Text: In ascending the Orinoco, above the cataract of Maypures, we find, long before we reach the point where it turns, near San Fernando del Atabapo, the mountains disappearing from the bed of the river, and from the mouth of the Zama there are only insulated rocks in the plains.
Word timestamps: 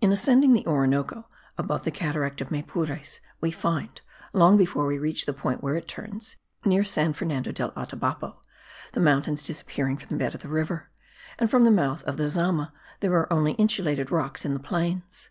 In 0.00 0.10
ascending 0.10 0.52
the 0.52 0.66
Orinoco, 0.66 1.28
above 1.56 1.84
the 1.84 1.92
cataract 1.92 2.40
of 2.40 2.50
Maypures, 2.50 3.20
we 3.40 3.52
find, 3.52 4.00
long 4.32 4.56
before 4.56 4.84
we 4.84 4.98
reach 4.98 5.26
the 5.26 5.32
point 5.32 5.62
where 5.62 5.76
it 5.76 5.86
turns, 5.86 6.36
near 6.64 6.82
San 6.82 7.12
Fernando 7.12 7.52
del 7.52 7.70
Atabapo, 7.76 8.38
the 8.94 8.98
mountains 9.00 9.44
disappearing 9.44 9.96
from 9.96 10.08
the 10.08 10.24
bed 10.24 10.34
of 10.34 10.40
the 10.42 10.48
river, 10.48 10.90
and 11.38 11.48
from 11.48 11.62
the 11.62 11.70
mouth 11.70 12.02
of 12.02 12.16
the 12.16 12.26
Zama 12.26 12.72
there 12.98 13.14
are 13.14 13.32
only 13.32 13.52
insulated 13.52 14.10
rocks 14.10 14.44
in 14.44 14.54
the 14.54 14.58
plains. 14.58 15.30